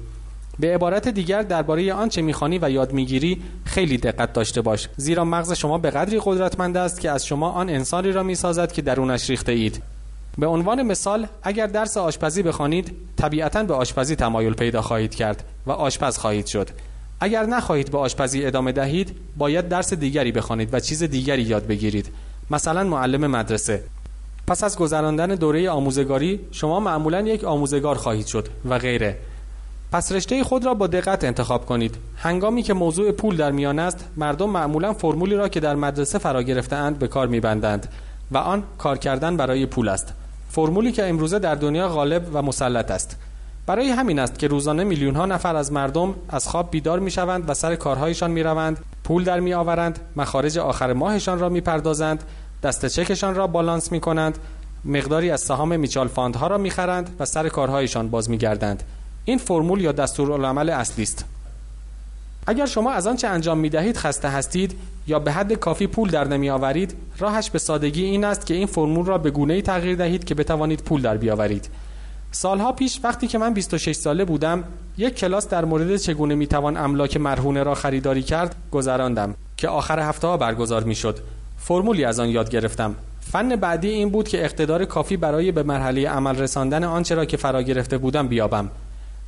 [0.59, 4.89] به عبارت دیگر درباره آنچه می‌خوانی و یاد می‌گیری خیلی دقت داشته باش.
[4.97, 8.83] زیرا مغز شما به قدری قدرتمند است که از شما آن انسانی را می‌سازد که
[8.83, 9.83] درونش ریخته اید.
[10.39, 15.71] به عنوان مثال اگر درس آشپزی بخوانید طبیعتا به آشپزی تمایل پیدا خواهید کرد و
[15.71, 16.71] آشپز خواهید شد.
[17.21, 22.09] اگر نخواهید به آشپزی ادامه دهید باید درس دیگری بخوانید و چیز دیگری یاد بگیرید.
[22.51, 23.85] مثلا معلم مدرسه.
[24.47, 29.17] پس از گذراندن دوره آموزگاری شما معمولا یک آموزگار خواهید شد و غیره.
[29.93, 31.97] پس رشته خود را با دقت انتخاب کنید.
[32.17, 36.43] هنگامی که موضوع پول در میان است مردم معمولا فرمولی را که در مدرسه فرا
[36.43, 37.89] گرفتهاند به کار میبندند.
[38.31, 40.13] و آن کار کردن برای پول است.
[40.49, 43.17] فرمولی که امروزه در دنیا غالب و مسلط است.
[43.67, 47.51] برای همین است که روزانه میلیون ها نفر از مردم از خواب بیدار می شوند
[47.51, 52.25] و سر کارهایشان می روند پول در می آورند مخارج آخر ماهشان را می پردازند
[52.63, 54.39] دست چکشان را بالانس می کنند
[54.85, 58.83] مقداری از سهام میچال فاندها را می خرند و سر کارهایشان باز می گردند
[59.25, 61.25] این فرمول یا دستورالعمل اصلی است.
[62.47, 64.77] اگر شما از آنچه انجام می دهید خسته هستید
[65.07, 68.67] یا به حد کافی پول در نمی آورید راهش به سادگی این است که این
[68.67, 71.69] فرمول را به گونه تغییر دهید که بتوانید پول در بیاورید.
[72.33, 74.65] سالها پیش وقتی که من 26 ساله بودم
[74.99, 80.27] یک کلاس در مورد چگونه می‌توان املاک مرهونه را خریداری کرد گذراندم که آخر هفته
[80.27, 81.19] ها برگزار می‌شد.
[81.59, 82.95] فرمولی از آن یاد گرفتم.
[83.21, 87.37] فن بعدی این بود که اقتدار کافی برای به مرحله عمل رساندن آنچه را که
[87.37, 88.71] فرا گرفته بودم بیابم.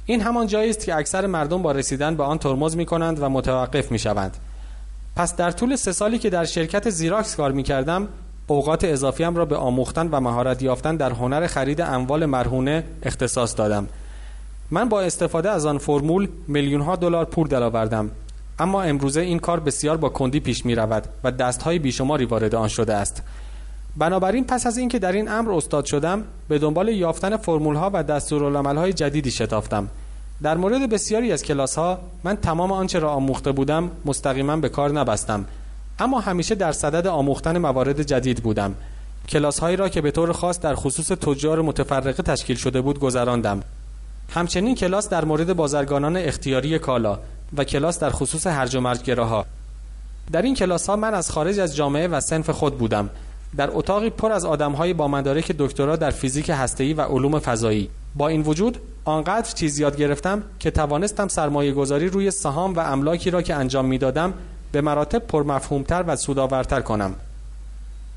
[0.07, 3.29] این همان جایی است که اکثر مردم با رسیدن به آن ترمز می کنند و
[3.29, 4.37] متوقف می شوند
[5.17, 8.09] پس در طول سه سالی که در شرکت زیراکس کار می کردم
[8.47, 13.89] اوقات اضافیم را به آموختن و مهارت یافتن در هنر خرید اموال مرهونه اختصاص دادم.
[14.71, 18.11] من با استفاده از آن فرمول میلیون ها دلار پول درآوردم.
[18.59, 22.69] اما امروزه این کار بسیار با کندی پیش می رود و دستهای بیشماری وارد آن
[22.69, 23.23] شده است.
[23.97, 28.03] بنابراین پس از اینکه در این امر استاد شدم به دنبال یافتن فرمول ها و
[28.03, 29.89] دستورالعمل های جدیدی شتافتم.
[30.43, 34.93] در مورد بسیاری از کلاس ها من تمام آنچه را آموخته بودم مستقیما به کار
[34.93, 35.45] نبستم.
[35.99, 38.75] اما همیشه در صدد آموختن موارد جدید بودم.
[39.29, 43.63] کلاس هایی را که به طور خاص در خصوص تجار متفرقه تشکیل شده بود گذراندم.
[44.35, 47.19] همچنین کلاس در مورد بازرگانان اختیاری کالا
[47.57, 49.47] و کلاس در خصوص هرج و مرجگراها.
[50.33, 53.11] در این کلاس ها من از خارج از جامعه و سنف خود بودم.
[53.57, 57.89] در اتاقی پر از آدمهایی با مدارک دکترا در فیزیک هسته‌ای و علوم فضایی.
[58.15, 63.31] با این وجود آنقدر چیز یاد گرفتم که توانستم سرمایه گذاری روی سهام و املاکی
[63.31, 64.35] را که انجام می‌دادم
[64.73, 67.15] به مراتب پرمفهومتر و سودآورتر کنم.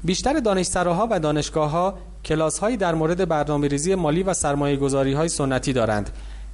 [0.03, 5.13] بیشتر دانشسراها و دانشگاه ها کلاس هایی در مورد برنامه ریزی مالی و سرمایه گذاری
[5.13, 6.09] های سنتی دارند.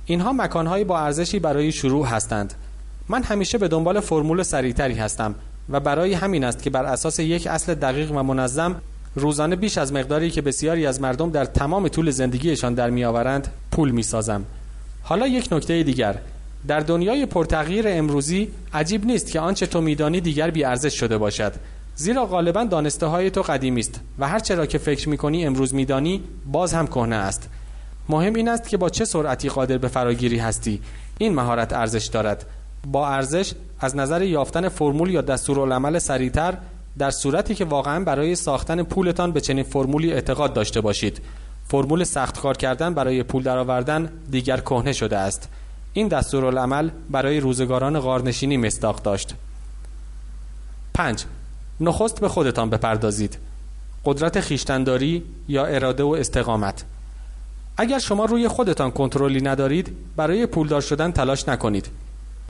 [0.06, 2.54] اینها مکان هایی با ارزشی برای شروع هستند.
[3.10, 5.36] من همیشه به دنبال فرمول سریعتری هستم.
[5.69, 8.76] و برای همین است که بر اساس یک اصل دقیق و منظم
[9.15, 13.91] روزانه بیش از مقداری که بسیاری از مردم در تمام طول زندگیشان در میآورند پول
[13.91, 14.45] می‌سازم
[15.04, 16.15] حالا یک نکته دیگر.
[16.67, 21.54] در دنیای پرتغییر امروزی عجیب نیست که آنچه تو میدانی دیگر بی ارزش شده باشد.
[21.95, 26.24] زیرا غالبا دانسته های تو قدیمی است و هر چرا که فکر می‌کنی امروز میدانی
[26.45, 27.50] باز هم کهنه است.
[28.10, 30.82] مهم این است که با چه سرعتی قادر به فراگیری هستی.
[31.17, 32.45] این مهارت ارزش دارد.
[32.88, 36.58] با ارزش از نظر یافتن فرمول یا دستورالعمل سریعتر
[36.98, 41.22] در صورتی که واقعا برای ساختن پولتان به چنین فرمولی اعتقاد داشته باشید.
[41.67, 45.50] فرمول سخت کار کردن برای پول درآوردن دیگر کهنه شده است.
[45.94, 49.36] این دستورالعمل برای روزگاران غارنشینی مصداق داشت.
[50.94, 51.26] 5
[51.80, 53.38] نخست به خودتان بپردازید.
[54.06, 56.84] قدرت خیشتنداری یا اراده و استقامت.
[57.78, 61.89] اگر شما روی خودتان کنترلی ندارید برای پولدار شدن تلاش نکنید.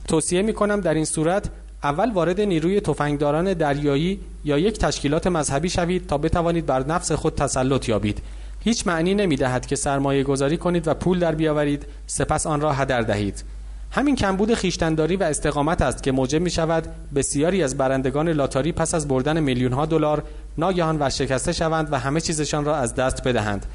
[0.08, 1.50] توصیه می کنم در این صورت
[1.82, 7.34] اول وارد نیروی تفنگداران دریایی یا یک تشکیلات مذهبی شوید تا بتوانید بر نفس خود
[7.34, 8.22] تسلط یابید.
[8.60, 12.72] هیچ معنی نمی دهد که سرمایه گذاری کنید و پول در بیاورید سپس آن را
[12.72, 13.44] هدر دهید.
[13.90, 18.94] همین کمبود خیشتنداری و استقامت است که موجب می شود بسیاری از برندگان لاتاری پس
[18.94, 20.22] از بردن میلیون ها دلار
[20.58, 23.66] ناگهان ورشکسته شوند و همه چیزشان را از دست بدهند.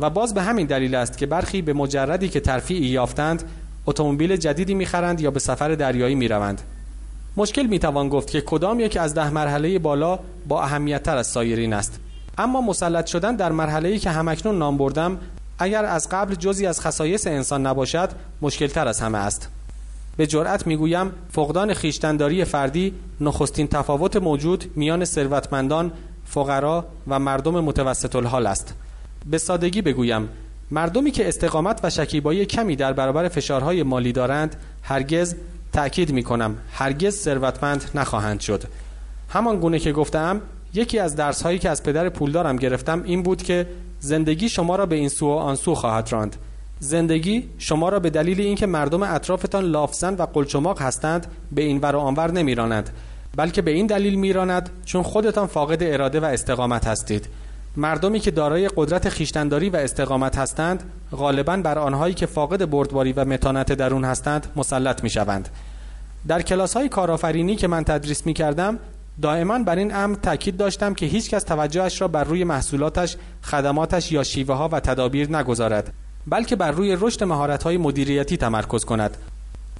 [0.00, 3.42] و باز به همین دلیل است که برخی به مجردی که ترفیعی یافتند
[3.86, 6.62] اتومبیل جدیدی می‌خرند یا به سفر دریایی می‌روند.
[7.36, 10.18] مشکل می‌توان گفت که کدام یک از ده مرحله بالا
[10.48, 12.00] با اهمیت تر از سایرین است.
[12.38, 15.18] اما مسلط شدن در مرحله که همکنون نام بردم
[15.58, 18.10] اگر از قبل جزی از خصایص انسان نباشد
[18.42, 19.48] مشکل تر از همه است.
[20.16, 25.92] به جرأت می‌گویم فقدان خیشتنداری فردی نخستین تفاوت موجود میان ثروتمندان
[26.24, 28.74] فقرا و مردم متوسط الحال است.
[29.26, 30.28] به سادگی بگویم
[30.70, 35.34] مردمی که استقامت و شکیبایی کمی در برابر فشارهای مالی دارند هرگز
[35.72, 38.64] تأکید می کنم هرگز ثروتمند نخواهند شد.
[39.28, 40.40] همان گونه که گفتم
[40.74, 43.66] یکی از درس هایی که از پدر پولدارم گرفتم این بود که
[44.00, 46.36] زندگی شما را به این سو و آن سو خواهد راند.
[46.80, 51.96] زندگی شما را به دلیل اینکه مردم اطرافتان لافزن و قلچماق هستند به این ور
[51.96, 52.90] و آنور نمیراند
[53.36, 57.28] بلکه به این دلیل میراند چون خودتان فاقد اراده و استقامت هستید.
[57.76, 60.82] مردمی که دارای قدرت خیشتنداری و استقامت هستند
[61.12, 65.48] غالبا بر آنهایی که فاقد بردباری و متانت درون هستند مسلط می شوند.
[66.28, 68.78] در کلاس های کارآفرینی که من تدریس می کردم
[69.22, 74.12] دائما بر این امر تاکید داشتم که هیچ کس توجهش را بر روی محصولاتش، خدماتش
[74.12, 75.92] یا شیوه ها و تدابیر نگذارد
[76.26, 79.16] بلکه بر روی رشد مهارت های مدیریتی تمرکز کند.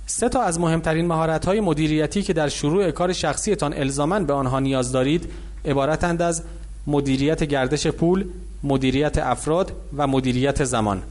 [0.07, 4.61] سه تا از مهمترین مهارت های مدیریتی که در شروع کار شخصیتان الزاما به آنها
[4.61, 5.33] نیاز دارید
[5.64, 6.42] عبارتند از
[6.87, 8.25] مدیریت گردش پول،
[8.62, 11.03] مدیریت افراد و مدیریت زمان.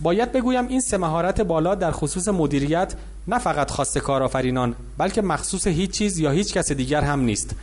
[0.00, 2.94] باید بگویم این سه مهارت بالا در خصوص مدیریت
[3.28, 7.54] نه فقط خاص کارآفرینان بلکه مخصوص هیچ چیز یا هیچ کس دیگر هم نیست.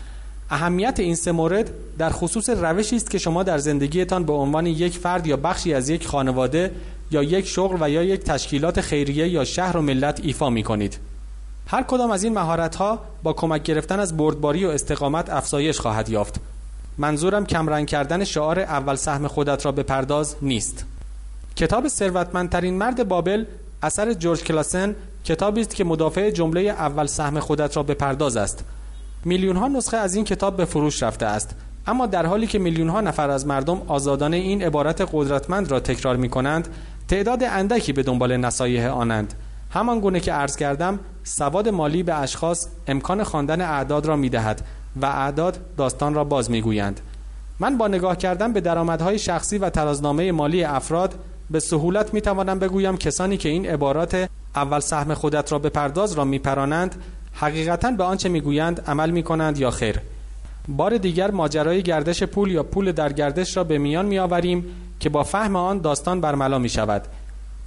[0.50, 4.98] اهمیت این سه مورد در خصوص روشی است که شما در زندگیتان به عنوان یک
[4.98, 6.72] فرد یا بخشی از یک خانواده
[7.12, 10.98] یا یک شغل و یا یک تشکیلات خیریه یا شهر و ملت ایفا می کنید.
[11.68, 16.10] هر کدام از این مهارت ها با کمک گرفتن از بردباری و استقامت افزایش خواهد
[16.10, 16.39] یافت.
[17.00, 20.86] منظورم کمرنگ کردن شعار اول سهم خودت را بپرداز نیست.
[21.56, 23.46] کتاب ثروتمندترین مرد بابل
[23.84, 28.64] اثر جورج کلاسن کتابی است که مدافع جمله اول سهم خودت را بپرداز است.
[29.26, 31.56] میلیون ها نسخه از این کتاب به فروش رفته است.
[31.88, 36.16] اما در حالی که میلیون ها نفر از مردم آزادانه این عبارت قدرتمند را تکرار
[36.16, 36.68] می کنند،
[37.08, 39.34] تعداد اندکی به دنبال نصایح آنند.
[39.70, 44.62] همان گونه که عرض کردم، سواد مالی به اشخاص امکان خواندن اعداد را می دهد
[45.02, 47.02] و اعداد داستان را باز می‌گویند.
[47.60, 51.15] من با نگاه کردن به درآمدهای شخصی و ترازنامه مالی افراد
[51.49, 56.13] به سهولت می توانم بگویم کسانی که این عبارات اول سهم خودت را به پرداز
[56.13, 56.95] را میپرانند
[57.34, 59.99] حقیقتا به آنچه می‌گویند عمل می کنند یا خیر.
[60.67, 64.65] بار دیگر ماجرای گردش پول یا پول در گردش را به میان می آوریم
[64.99, 67.02] که با فهم آن داستان برملا می شود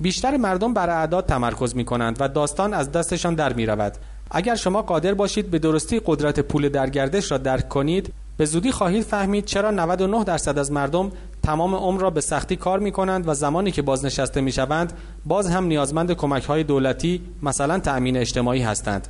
[0.00, 3.92] بیشتر مردم بر اعداد تمرکز می کنند و داستان از دستشان در می رود
[4.34, 8.72] اگر شما قادر باشید به درستی قدرت پول در گردش را درک کنید به زودی
[8.72, 13.28] خواهید فهمید چرا 99 درصد از مردم تمام عمر را به سختی کار می کنند
[13.28, 14.92] و زمانی که بازنشسته می شوند
[15.26, 19.08] باز هم نیازمند کمک های دولتی مثلا تأمین اجتماعی هستند.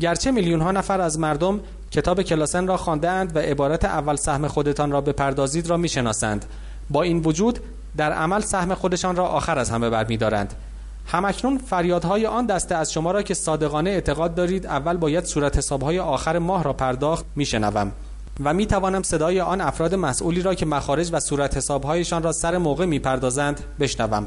[0.00, 4.90] گرچه میلیون ها نفر از مردم کتاب کلاسن را خواندهاند و عبارت اول سهم خودتان
[4.92, 6.44] را بپردازید را می‌شناسند.
[6.90, 7.58] با این وجود
[7.96, 10.54] در عمل سهم خودشان را آخر از همه برمیدارند.
[11.06, 15.98] همکنون فریادهای آن دسته از شما را که صادقانه اعتقاد دارید اول باید صورت حسابهای
[15.98, 17.92] آخر ماه را پرداخت میشنوم
[18.44, 22.58] و می توانم صدای آن افراد مسئولی را که مخارج و صورت حسابهایشان را سر
[22.58, 24.26] موقع می‌پردازند بشنوم.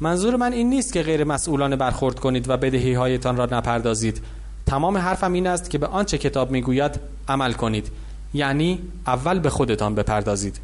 [0.00, 4.22] منظور من این نیست که غیر مسئولانه برخورد کنید و بدهی هایتان را نپردازید.
[4.66, 7.90] تمام حرفم این است که به آنچه کتاب می‌گوید عمل کنید.
[8.34, 10.60] یعنی اول به خودتان بپردازید.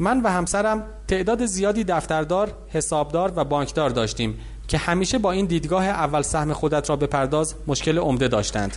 [0.00, 5.84] من و همسرم تعداد زیادی دفتردار، حسابدار و بانکدار داشتیم که همیشه با این دیدگاه
[5.84, 8.76] اول سهم خودت را بپرداز مشکل عمده داشتند.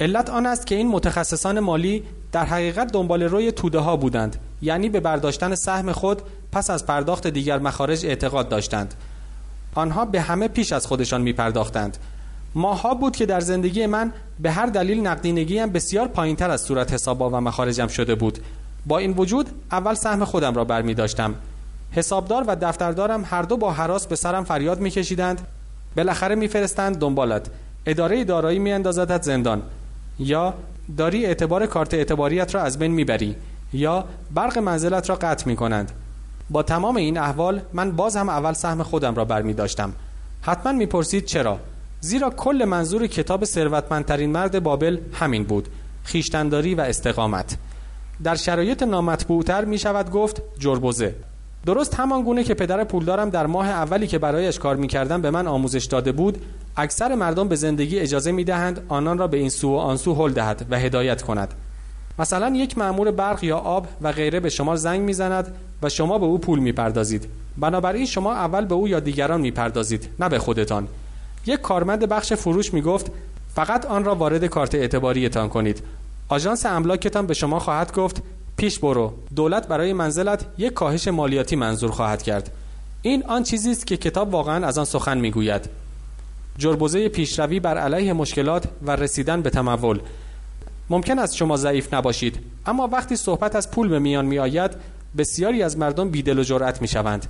[0.00, 2.02] علت آن است که این متخصصان مالی
[2.32, 7.26] در حقیقت دنبال روی توده ها بودند یعنی به برداشتن سهم خود پس از پرداخت
[7.26, 8.94] دیگر مخارج اعتقاد داشتند.
[9.74, 11.96] آنها به همه پیش از خودشان می پرداختند
[12.54, 16.92] ماها بود که در زندگی من به هر دلیل نقدینگیم بسیار پایین تر از صورت
[16.92, 18.38] حسابا و مخارجم شده بود.
[18.86, 21.34] با این وجود اول سهم خودم را برمی داشتم.
[21.92, 25.46] حسابدار و دفتردارم هر دو با حراس به سرم فریاد میکشیدند
[25.96, 27.46] بالاخره میفرستند دنبالت.
[27.86, 29.62] اداره دارایی میاندازدت زندان.
[30.18, 30.54] یا
[30.96, 33.36] داری اعتبار کارت اعتباریت را از بین می‌بری
[33.72, 35.92] یا برق منزلت را قطع می‌کنند
[36.50, 39.92] با تمام این احوال من باز هم اول سهم خودم را برمی داشتم.
[40.42, 41.58] حتما می‌پرسید چرا.
[42.00, 45.68] زیرا کل منظور کتاب ثروتمندترین مرد بابل همین بود.
[46.04, 47.56] خیشتنداری و استقامت.
[48.22, 51.14] در شرایط نامطبوعتر می شود گفت جربوزه.
[51.66, 55.30] درست همان گونه که پدر پولدارم در ماه اولی که برایش کار می کردم به
[55.30, 56.38] من آموزش داده بود
[56.76, 60.14] اکثر مردم به زندگی اجازه می دهند آنان را به این سو و آن سو
[60.14, 61.54] هل دهد و هدایت کند.
[62.18, 66.26] مثلا یک مأمور برق یا آب و غیره به شما زنگ می‌زند و شما به
[66.26, 67.28] او پول می‌پردازید.
[67.58, 70.88] بنابراین شما اول به او یا دیگران می‌پردازید نه به خودتان.
[71.46, 73.10] یک کارمند بخش فروش می‌گفت
[73.54, 75.82] فقط آن را وارد کارت اعتباریتان کنید.
[76.28, 78.22] آژانس املاکتان به شما خواهد گفت
[78.56, 79.12] پیش برو.
[79.36, 82.50] دولت برای منزلت یک کاهش مالیاتی منظور خواهد کرد.
[83.02, 85.68] این آن چیزی است که کتاب واقعا از آن سخن می‌گوید.
[86.58, 90.00] جربوزه پیشروی بر علیه مشکلات و رسیدن به تمول.
[90.90, 94.70] ممکن است شما ضعیف نباشید اما وقتی صحبت از پول به میان می آید
[95.18, 97.26] بسیاری از مردم بیدل و جرأت می شوند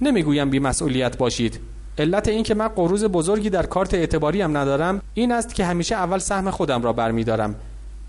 [0.00, 1.60] نمی‌گویم بی مسئولیت باشید.
[1.98, 5.94] علت این که من قروز بزرگی در کارت اعتباری هم ندارم این است که همیشه
[5.94, 7.54] اول سهم خودم را برمیدارم.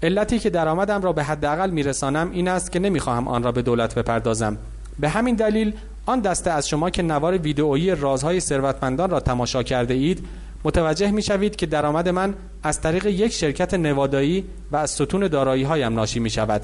[0.06, 3.96] علتی که درآمدم را به حداقل میرسانم این است که نمی‌خواهم آن را به دولت
[3.96, 4.58] بپردازم.
[5.00, 5.74] به همین دلیل
[6.06, 10.26] آن دسته از شما که نوار ویدئویی رازهای ثروتمندان را تماشا کرده اید
[10.64, 15.64] متوجه می شوید که درآمد من از طریق یک شرکت نوادایی و از ستون دارایی
[15.64, 16.62] هایم ناشی می شود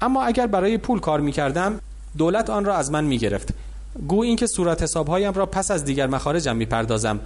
[0.00, 1.80] اما اگر برای پول کار می کردم
[2.18, 3.48] دولت آن را از من می گرفت
[4.08, 7.20] گو اینکه صورت حسابهایم را پس از دیگر مخارجم می پردازم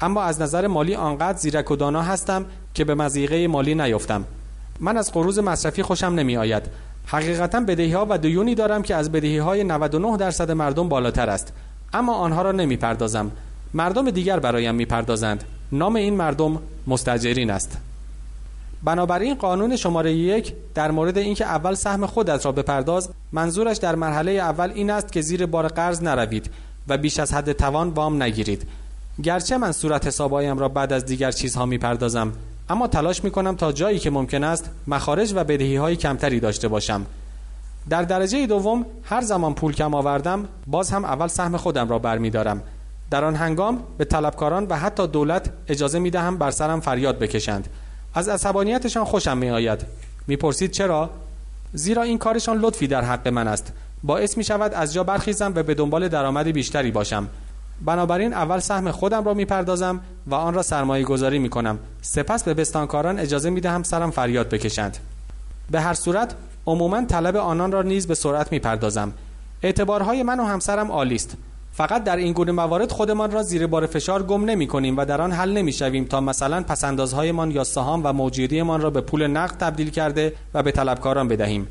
[0.00, 4.24] اما از نظر مالی آنقدر زیرک و دانا هستم که به مزیقه مالی نیفتم.
[4.82, 6.62] من از قروض مصرفی خوشم نمی آید
[7.06, 11.52] حقیقتا بدهی ها و دیونی دارم که از بدهی های 99 درصد مردم بالاتر است.
[11.92, 13.30] اما آنها را نمی پردازم
[13.74, 17.78] مردم دیگر برایم می پردازند نام این مردم مستجرین است.
[18.84, 24.30] بنابراین قانون شماره یک در مورد اینکه اول سهم خودت را بپرداز منظورش در مرحله
[24.30, 26.50] اول این است که زیر بار قرض نروید
[26.88, 28.66] و بیش از حد توان وام نگیرید.
[29.22, 32.32] گرچه من صورت حسابایم را بعد از دیگر چیزها می‌پردازم.
[32.72, 37.06] اما تلاش می‌کنم تا جایی که ممکن است مخارج و بدهی های کمتری داشته باشم.
[37.90, 42.62] در درجه دوم هر زمان پول کم آوردم باز هم اول سهم خودم را برمیدارم.
[43.10, 47.68] در آن هنگام به طلبکاران و حتی دولت اجازه می دهم بر سرم فریاد بکشند.
[48.14, 49.86] از عصبانیتشان خوشم می آید
[50.26, 51.10] می‌پرسید چرا؟
[51.72, 53.72] زیرا این کارشان لطفی در حق من است.
[54.02, 57.28] باعث می شود از جا برخیزم و به دنبال درآمد بیشتری باشم.
[57.80, 62.54] بنابراین اول سهم خودم را می‌پردازم و آن را سرمایه گذاری می کنم سپس به
[62.54, 64.96] بستانکاران اجازه می دهم سرم فریاد بکشند.
[65.70, 66.34] به هر صورت
[66.66, 69.12] عموما طلب آنان را نیز به سرعت می‌پردازم.
[69.62, 71.36] اعتبارهای من و همسرم عالی است.
[71.72, 75.20] فقط در این گونه موارد خودمان را زیر بار فشار گم نمی کنیم و در
[75.20, 79.56] آن حل نمی شویم تا مثلا پسندازهایمان یا سهام و موجودیمان را به پول نقد
[79.56, 81.66] تبدیل کرده و به طلبکاران بدهیم.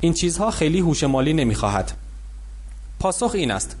[0.00, 1.56] این چیزها خیلی هوش مالی نمی
[3.00, 3.76] پاسخ این است.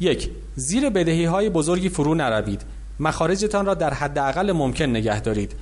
[0.00, 2.62] یک زیر بدهی های بزرگی فرو نروید.
[3.00, 5.52] مخارجتان را در حداقل ممکن نگه دارید.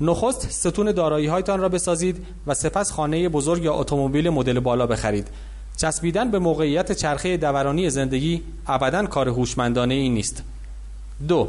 [0.00, 5.28] نخست ستون دارایی هایتان را بسازید و سپس خانه بزرگ یا اتومبیل مدل بالا بخرید.
[5.76, 10.42] چسبیدن به موقعیت چرخه دورانی زندگی ابدا کار هوشمندانه ای نیست.
[11.28, 11.48] دو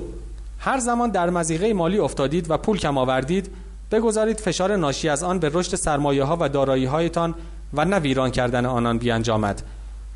[0.60, 3.50] هر زمان در مزیقه مالی افتادید و پول کم آوردید
[3.92, 7.36] بگذارید فشار ناشی از آن به رشد سرمایه ها و دارایی هایتان
[7.74, 9.62] و نه ویران کردن آنان بیانجامد.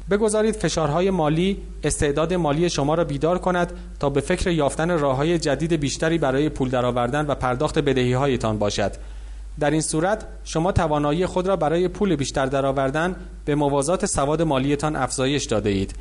[0.10, 5.74] بگذارید فشارهای مالی استعداد مالی شما را بیدار کند تا به فکر یافتن راههای جدید
[5.74, 8.92] بیشتری برای پول درآوردن و پرداخت بدهی هایتان باشد.
[9.60, 14.96] در این صورت شما توانایی خود را برای پول بیشتر درآوردن به موازات سواد مالیتان
[14.96, 15.96] افزایش داده اید.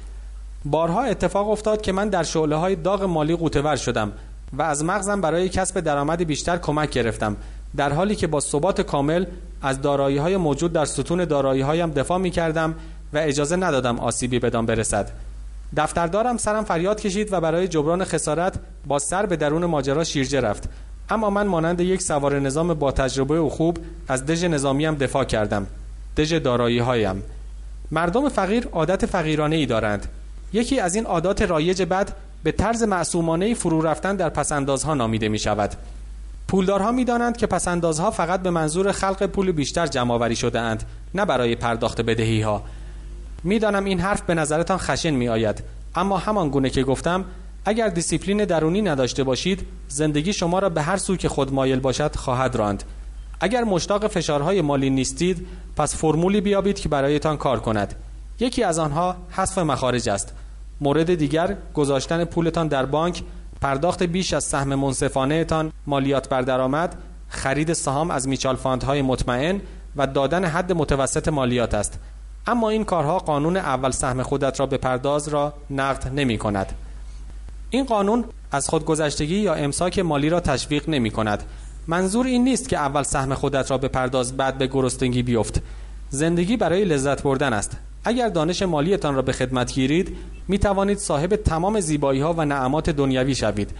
[0.64, 4.12] بارها اتفاق افتاد که من در شعله های داغ مالی قوتور شدم
[4.52, 7.36] و از مغزم برای کسب درآمد بیشتر کمک گرفتم
[7.76, 9.24] در حالی که با ثبات کامل
[9.62, 12.74] از دارایی های موجود در ستون دارایی هایم دفاع می کردم
[13.12, 15.10] و اجازه ندادم آسیبی بدان برسد.
[15.76, 18.54] دفتردارم سرم فریاد کشید و برای جبران خسارت
[18.86, 20.68] با سر به درون ماجرا شیرجه رفت.
[21.10, 25.66] اما من مانند یک سوار نظام با تجربه و خوب از دژ نظامیم دفاع کردم.
[26.16, 27.22] دژ دارایی هایم
[27.90, 30.08] مردم فقیر عادت فقیرانه ای دارند.
[30.52, 35.38] یکی از این عادات رایج بد به طرز معصومانه فرو رفتن در پسندازها نامیده می
[35.38, 35.74] شود
[36.48, 40.82] پولدارها می دانند که پسندازها فقط به منظور خلق پول بیشتر جمع آوری شده اند
[41.14, 42.62] نه برای پرداخت بدهی ها
[43.44, 47.24] می‌دانم این حرف به نظرتان خشن می آید اما همان گونه که گفتم
[47.64, 52.16] اگر دیسیپلین درونی نداشته باشید زندگی شما را به هر سو که خود مایل باشد
[52.16, 52.84] خواهد راند.
[53.40, 57.94] اگر مشتاق فشارهای مالی نیستید پس فرمولی بیابید که برایتان کار کند.
[58.40, 60.34] یکی از آنها حذف مخارج است.
[60.80, 63.22] مورد دیگر گذاشتن پولتان در بانک
[63.60, 69.60] پرداخت بیش از سهم منصفانه تان مالیات بر درآمد خرید سهام از میچال فاندهای مطمئن
[69.96, 71.98] و دادن حد متوسط مالیات است.
[72.46, 76.72] اما این کارها قانون اول سهم خودت را به پرداز را نقد نمی کند.
[77.70, 81.42] این قانون از خودگذشتگی یا امساک مالی را تشویق نمی کند.
[81.86, 85.62] منظور این نیست که اول سهم خودت را به پرداز بعد به گرستنگی بیفت.
[86.10, 87.76] زندگی برای لذت بردن است.
[88.04, 90.16] اگر دانش مالیتان را به خدمت گیرید
[90.48, 93.70] می توانید صاحب تمام زیبایی ها و نعمات دنیوی شوید.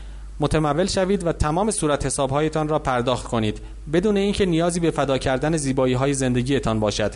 [0.41, 3.61] متمول شوید و تمام صورت حسابهایتان را پرداخت کنید
[3.93, 7.13] بدون اینکه نیازی به فدا کردن زیبایی های زندگیتان باشد.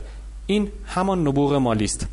[0.47, 2.07] این همان نبوغ مالی است